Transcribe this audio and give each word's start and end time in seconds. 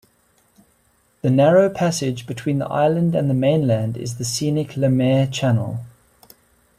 The 1.21 1.29
narrow 1.29 1.69
passage 1.69 2.25
between 2.25 2.57
the 2.57 2.65
island 2.65 3.13
and 3.13 3.29
the 3.29 3.35
mainland 3.35 3.97
is 3.97 4.15
the 4.17 4.25
scenic 4.25 4.75
Lemaire 4.75 5.27
Channel. 5.27 5.81